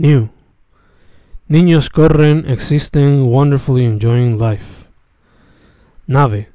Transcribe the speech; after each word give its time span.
New. 0.00 0.28
Niños 1.48 1.90
corren, 1.90 2.44
existen, 2.46 3.26
wonderfully 3.26 3.84
enjoying 3.84 4.38
life. 4.38 4.86
Nave. 6.06 6.46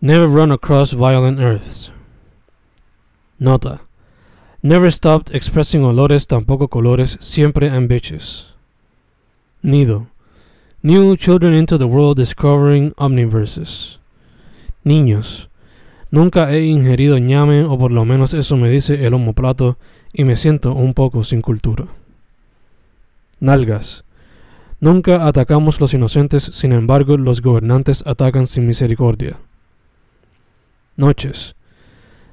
Never 0.00 0.28
run 0.28 0.52
across 0.52 0.92
violent 0.92 1.40
earths. 1.40 1.90
Nota. 3.40 3.80
Never 4.62 4.92
stopped 4.92 5.34
expressing 5.34 5.82
olores, 5.82 6.28
tampoco 6.28 6.68
colores, 6.68 7.18
siempre 7.20 7.68
ambitious. 7.68 8.54
Nido. 9.64 10.06
New 10.80 11.16
children 11.16 11.54
into 11.54 11.76
the 11.76 11.88
world 11.88 12.18
discovering 12.18 12.92
omniverses. 12.98 13.98
Niños. 14.84 15.48
Nunca 16.12 16.52
he 16.52 16.66
ingerido 16.66 17.18
ñame, 17.18 17.64
o 17.64 17.76
por 17.76 17.90
lo 17.90 18.04
menos 18.04 18.32
eso 18.32 18.56
me 18.56 18.70
dice 18.70 19.04
el 19.04 19.14
homoplato, 19.14 19.76
y 20.12 20.22
me 20.22 20.36
siento 20.36 20.72
un 20.72 20.94
poco 20.94 21.24
sin 21.24 21.42
cultura. 21.42 21.88
Nalgas. 23.40 24.04
Nunca 24.80 25.26
atacamos 25.26 25.80
los 25.80 25.92
inocentes, 25.92 26.42
sin 26.42 26.72
embargo 26.72 27.16
los 27.16 27.42
gobernantes 27.42 28.02
atacan 28.06 28.46
sin 28.46 28.66
misericordia. 28.66 29.38
Noches. 30.96 31.56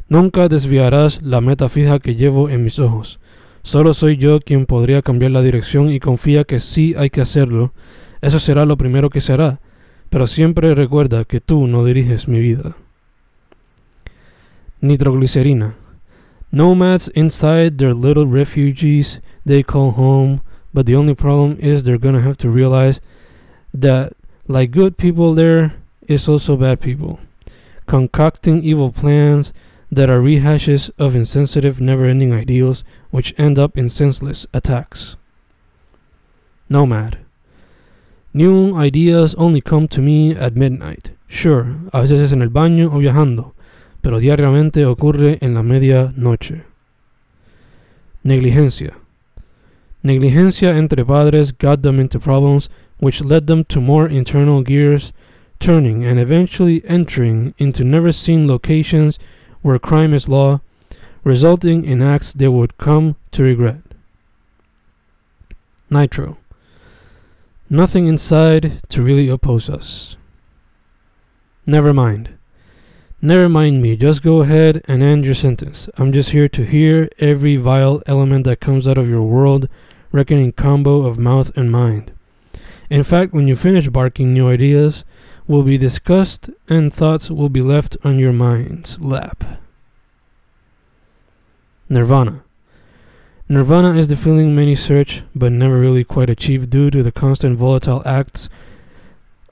Nunca 0.10 0.48
desviarás 0.48 1.22
la 1.22 1.42
meta 1.42 1.68
fija 1.68 2.00
que 2.00 2.16
llevo 2.16 2.50
en 2.50 2.64
mis 2.64 2.80
ojos. 2.80 3.20
Solo 3.64 3.94
soy 3.94 4.16
yo 4.18 4.40
quien 4.40 4.66
podría 4.66 5.02
cambiar 5.02 5.32
la 5.32 5.42
dirección 5.42 5.92
y 5.92 6.00
confía 6.00 6.46
que 6.46 6.62
sí 6.62 6.96
hay 6.98 7.10
que 7.10 7.22
hacerlo. 7.22 7.74
Eso 8.22 8.40
será 8.40 8.66
lo 8.66 8.78
primero 8.78 9.10
que 9.10 9.20
se 9.20 9.34
hará, 9.34 9.60
pero 10.10 10.28
siempre 10.28 10.74
recuerda 10.74 11.26
que 11.26 11.42
tú 11.42 11.68
no 11.68 11.84
diriges 11.84 12.30
mi 12.30 12.40
vida. 12.40 12.78
Nitroglicerina. 14.80 15.76
Nomads 16.50 17.12
inside 17.14 17.72
their 17.78 17.94
little 17.94 18.26
refugees 18.26 19.22
they 19.46 19.64
call 19.64 19.94
home, 19.98 20.40
but 20.78 20.86
the 20.86 20.96
only 20.96 21.16
problem 21.16 21.58
is 21.60 21.84
they're 21.84 21.98
gonna 21.98 22.22
have 22.22 22.38
to 22.38 22.52
realize 22.52 23.02
that, 23.74 24.14
like 24.48 24.70
good 24.70 24.96
people, 24.96 25.34
there 25.34 25.74
is 26.08 26.30
also 26.30 26.56
bad 26.56 26.80
people, 26.80 27.20
concocting 27.88 28.62
evil 28.62 28.92
plans 28.92 29.54
that 29.92 30.08
are 30.08 30.20
rehashes 30.20 30.92
of 31.00 31.16
insensitive, 31.16 31.82
never 31.82 32.06
ending 32.06 32.32
ideals 32.32 32.84
which 33.10 33.34
end 33.40 33.58
up 33.58 33.76
in 33.76 33.90
senseless 33.90 34.46
attacks. 34.54 35.16
Nomad. 36.70 37.18
New 38.32 38.76
ideas 38.78 39.34
only 39.34 39.62
come 39.62 39.88
to 39.88 40.00
me 40.00 40.36
at 40.36 40.56
midnight. 40.56 41.10
Sure, 41.28 41.74
a 41.92 42.02
veces 42.02 42.20
es 42.20 42.32
en 42.32 42.44
el 42.44 42.50
baño 42.50 42.94
o 42.94 43.00
viajando, 43.00 43.56
pero 44.04 44.20
diariamente 44.20 44.86
ocurre 44.86 45.40
en 45.42 45.56
la 45.56 45.64
medianoche. 45.64 46.66
Negligencia. 48.24 48.94
Negligencia 50.08 50.74
entre 50.74 51.04
padres 51.04 51.52
got 51.52 51.82
them 51.82 52.00
into 52.00 52.20
problems 52.20 52.70
which 53.00 53.22
led 53.22 53.48
them 53.48 53.64
to 53.66 53.82
more 53.82 54.08
internal 54.08 54.62
gears, 54.62 55.12
turning 55.60 56.06
and 56.06 56.20
eventually 56.20 56.82
entering 56.86 57.54
into 57.58 57.84
never 57.84 58.12
seen 58.12 58.48
locations 58.48 59.20
where 59.62 59.78
crime 59.78 60.14
is 60.14 60.30
law, 60.30 60.62
resulting 61.24 61.84
in 61.84 62.02
acts 62.02 62.34
they 62.34 62.48
would 62.48 62.78
come 62.78 63.16
to 63.32 63.44
regret. 63.44 63.82
Nitro. 65.90 66.38
Nothing 67.70 68.08
inside 68.08 68.82
to 68.90 69.02
really 69.02 69.28
oppose 69.28 69.70
us. 69.70 70.16
Never 71.66 71.94
mind. 71.94 72.32
Never 73.22 73.50
mind 73.50 73.82
me, 73.82 73.98
just 73.98 74.22
go 74.22 74.42
ahead 74.42 74.84
and 74.88 75.02
end 75.02 75.26
your 75.26 75.34
sentence. 75.34 75.90
I'm 75.98 76.14
just 76.14 76.30
here 76.30 76.48
to 76.50 76.64
hear 76.64 77.10
every 77.20 77.58
vile 77.58 78.02
element 78.06 78.46
that 78.46 78.62
comes 78.62 78.88
out 78.88 78.98
of 78.98 79.10
your 79.10 79.24
world, 79.24 79.68
reckoning 80.12 80.52
combo 80.52 81.06
of 81.06 81.18
mouth 81.18 81.56
and 81.58 81.72
mind. 81.72 82.12
In 82.90 83.04
fact, 83.04 83.34
when 83.34 83.48
you 83.48 83.56
finish 83.56 83.88
barking 83.90 84.34
new 84.34 84.50
ideas, 84.50 85.04
will 85.48 85.64
be 85.64 85.78
discussed 85.78 86.50
and 86.70 86.94
thoughts 86.94 87.30
will 87.32 87.50
be 87.50 87.62
left 87.62 87.96
on 88.04 88.20
your 88.20 88.34
mind's 88.34 89.00
lap. 89.00 89.44
Nirvana. 91.90 92.44
Nirvana 93.50 93.98
is 93.98 94.10
the 94.10 94.18
feeling 94.18 94.54
many 94.54 94.76
search 94.76 95.24
but 95.34 95.54
never 95.54 95.80
really 95.80 96.04
quite 96.04 96.30
achieve 96.30 96.70
due 96.70 96.92
to 96.92 97.02
the 97.02 97.14
constant 97.14 97.58
volatile 97.58 98.04
acts 98.06 98.50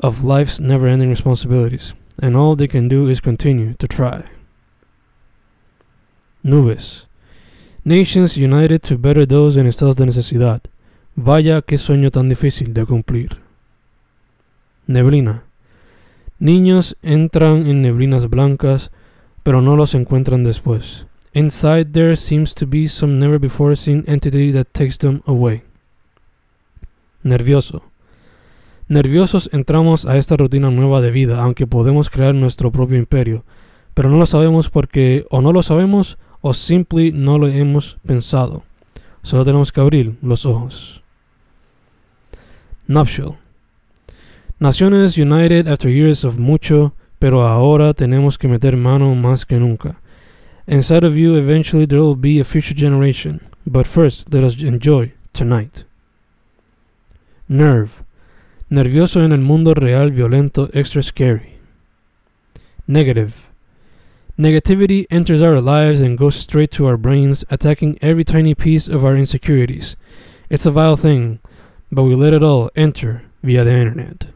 of 0.03 0.25
life's 0.25 0.59
never 0.59 0.87
ending 0.87 1.09
responsibilities, 1.09 1.93
and 2.21 2.35
all 2.35 2.57
they 2.57 2.67
can 2.67 2.89
do 2.89 3.07
is 3.07 3.21
continue 3.21 3.73
to 3.75 3.87
try. 3.87 4.29
Nubes. 6.43 7.05
Nations 7.87 8.35
united 8.35 8.81
to 8.81 8.97
better 8.97 9.27
those 9.27 9.59
en 9.59 9.67
estados 9.67 9.95
de 9.95 10.07
necesidad. 10.07 10.59
Vaya 11.15 11.61
qué 11.61 11.77
sueño 11.77 12.09
tan 12.09 12.29
difícil 12.29 12.73
de 12.73 12.83
cumplir. 12.83 13.37
Neblina. 14.87 15.43
Niños 16.39 16.97
entran 17.03 17.67
en 17.67 17.83
neblinas 17.83 18.27
blancas, 18.27 18.89
pero 19.43 19.61
no 19.61 19.75
los 19.75 19.93
encuentran 19.93 20.43
después. 20.43 21.05
Inside 21.33 21.91
there 21.91 22.15
seems 22.15 22.55
to 22.55 22.65
be 22.65 22.87
some 22.87 23.19
never 23.19 23.37
before 23.37 23.75
seen 23.75 24.03
entity 24.07 24.51
that 24.51 24.69
takes 24.71 24.97
them 24.97 25.21
away. 25.27 25.61
Nervioso. 27.21 27.83
Nerviosos 28.87 29.47
entramos 29.53 30.07
a 30.07 30.17
esta 30.17 30.35
rutina 30.37 30.71
nueva 30.71 31.01
de 31.01 31.11
vida, 31.11 31.39
aunque 31.43 31.67
podemos 31.67 32.09
crear 32.09 32.33
nuestro 32.33 32.71
propio 32.71 32.97
imperio, 32.97 33.45
pero 33.93 34.09
no 34.09 34.17
lo 34.17 34.25
sabemos 34.25 34.71
porque 34.71 35.27
o 35.29 35.43
no 35.43 35.53
lo 35.53 35.61
sabemos 35.61 36.17
o 36.47 36.53
simplemente 36.53 37.17
no 37.17 37.39
lo 37.39 37.47
hemos 37.47 37.97
pensado. 38.05 38.63
Solo 39.23 39.43
tenemos 39.43 39.71
que 39.71 39.81
abrir 39.81 40.15
los 40.21 40.45
ojos. 40.45 41.01
Nuptial. 42.87 43.39
Naciones 44.59 45.17
united 45.17 45.67
after 45.67 45.89
years 45.89 46.23
of 46.23 46.37
mucho, 46.37 46.93
pero 47.17 47.47
ahora 47.47 47.95
tenemos 47.95 48.37
que 48.37 48.47
meter 48.47 48.77
mano 48.77 49.15
más 49.15 49.43
que 49.43 49.59
nunca. 49.59 49.99
Inside 50.67 51.03
of 51.07 51.15
you, 51.15 51.35
eventually 51.35 51.87
there 51.87 52.01
will 52.01 52.15
be 52.15 52.39
a 52.39 52.43
future 52.43 52.75
generation, 52.75 53.41
but 53.65 53.87
first 53.87 54.31
let 54.31 54.43
us 54.43 54.61
enjoy 54.61 55.13
tonight. 55.33 55.83
Nerve. 57.47 58.03
Nervioso 58.69 59.23
en 59.23 59.31
el 59.31 59.41
mundo 59.41 59.73
real, 59.73 60.11
violento, 60.11 60.69
extra 60.73 61.01
scary. 61.01 61.55
Negative. 62.85 63.33
Negativity 64.37 65.05
enters 65.09 65.41
our 65.41 65.61
lives 65.61 66.01
and 66.01 66.17
goes 66.17 66.35
straight 66.35 66.69
to 66.71 66.85
our 66.85 66.97
brains, 66.97 67.45
attacking 67.49 67.97
every 68.01 68.25
tiny 68.25 68.53
piece 68.53 68.89
of 68.89 69.05
our 69.05 69.15
insecurities. 69.15 69.95
It's 70.49 70.65
a 70.65 70.71
vile 70.71 70.97
thing, 70.97 71.39
but 71.89 72.03
we 72.03 72.15
let 72.15 72.33
it 72.33 72.43
all 72.43 72.69
enter 72.75 73.23
via 73.41 73.63
the 73.63 73.71
internet. 73.71 74.27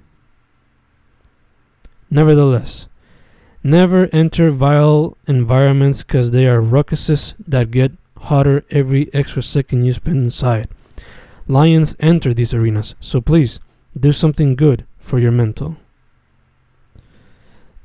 Nevertheless, 2.09 2.87
never 3.61 4.07
enter 4.13 4.51
vile 4.51 5.17
environments 5.27 6.03
because 6.03 6.31
they 6.31 6.47
are 6.47 6.61
ruckuses 6.61 7.33
that 7.45 7.69
get 7.69 7.91
hotter 8.17 8.63
every 8.71 9.13
extra 9.13 9.43
second 9.43 9.83
you 9.83 9.93
spend 9.93 10.23
inside. 10.23 10.69
Lions 11.47 11.95
enter 11.99 12.33
these 12.33 12.53
arenas, 12.53 12.95
so 13.01 13.19
please 13.19 13.59
do 13.99 14.13
something 14.13 14.55
good 14.55 14.85
for 14.97 15.19
your 15.19 15.31
mental. 15.31 15.75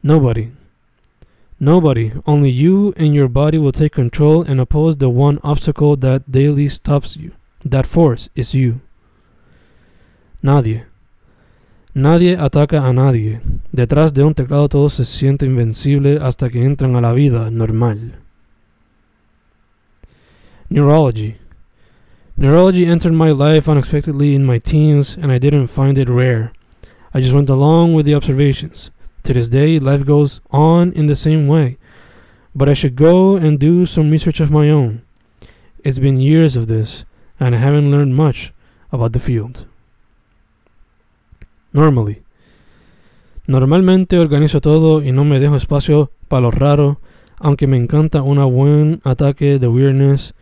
Nobody. 0.02 0.52
Nobody, 1.64 2.12
only 2.26 2.50
you 2.50 2.92
and 2.98 3.14
your 3.14 3.26
body 3.26 3.56
will 3.56 3.72
take 3.72 3.92
control 3.92 4.42
and 4.42 4.60
oppose 4.60 4.98
the 4.98 5.08
one 5.08 5.38
obstacle 5.42 5.96
that 5.96 6.30
daily 6.30 6.68
stops 6.68 7.16
you. 7.16 7.32
That 7.64 7.86
force 7.86 8.28
is 8.34 8.52
you. 8.52 8.82
Nadie. 10.42 10.84
Nadie 11.94 12.36
ataca 12.36 12.86
a 12.86 12.92
nadie. 12.92 13.40
Detrás 13.72 14.12
de 14.12 14.24
un 14.24 14.34
teclado 14.34 14.68
todo 14.68 14.90
se 14.90 15.06
siente 15.06 15.46
invencible 15.46 16.18
hasta 16.20 16.50
que 16.50 16.62
entran 16.62 16.96
a 16.96 17.00
la 17.00 17.14
vida 17.14 17.50
normal. 17.50 18.16
Neurology. 20.68 21.38
Neurology 22.36 22.84
entered 22.84 23.14
my 23.14 23.30
life 23.30 23.70
unexpectedly 23.70 24.34
in 24.34 24.44
my 24.44 24.58
teens, 24.58 25.16
and 25.16 25.32
I 25.32 25.38
didn't 25.38 25.68
find 25.68 25.96
it 25.96 26.10
rare. 26.10 26.52
I 27.14 27.22
just 27.22 27.32
went 27.32 27.48
along 27.48 27.94
with 27.94 28.04
the 28.04 28.14
observations. 28.14 28.90
To 29.24 29.32
this 29.32 29.48
day, 29.48 29.80
life 29.80 30.04
goes 30.04 30.42
on 30.50 30.92
in 30.92 31.06
the 31.06 31.16
same 31.16 31.48
way, 31.48 31.78
but 32.54 32.68
I 32.68 32.74
should 32.74 32.94
go 32.94 33.36
and 33.36 33.58
do 33.58 33.86
some 33.86 34.10
research 34.10 34.38
of 34.38 34.50
my 34.50 34.68
own. 34.68 35.00
It's 35.82 35.98
been 35.98 36.20
years 36.20 36.56
of 36.56 36.66
this, 36.66 37.06
and 37.40 37.54
I 37.54 37.58
haven't 37.58 37.90
learned 37.90 38.14
much 38.14 38.52
about 38.92 39.12
the 39.14 39.20
field. 39.20 39.66
Normally. 41.72 42.22
Normalmente 43.46 44.18
organizo 44.18 44.60
todo 44.60 45.02
y 45.02 45.10
no 45.10 45.24
me 45.24 45.40
dejo 45.40 45.56
espacio 45.56 46.10
para 46.28 46.42
lo 46.42 46.50
raro, 46.50 47.00
aunque 47.38 47.66
me 47.66 47.78
encanta 47.78 48.20
un 48.20 48.36
buen 48.52 49.00
ataque 49.04 49.58
de 49.58 49.68
weirdness 49.68 50.34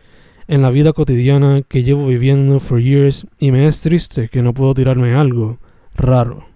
en 0.49 0.61
la 0.61 0.71
vida 0.71 0.91
cotidiana 0.91 1.61
que 1.61 1.83
llevo 1.83 2.07
viviendo 2.07 2.59
for 2.59 2.81
years 2.81 3.25
y 3.39 3.51
me 3.51 3.65
es 3.65 3.79
triste 3.79 4.27
que 4.27 4.41
no 4.41 4.53
puedo 4.53 4.73
tirarme 4.73 5.15
algo 5.15 5.57
raro. 5.95 6.52